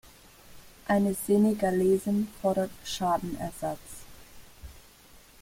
Eine 0.87 1.13
Senegalesin 1.13 2.27
fordert 2.41 2.71
Schadenersatz. 2.83 4.03